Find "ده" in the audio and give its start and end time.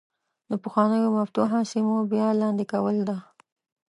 3.09-3.17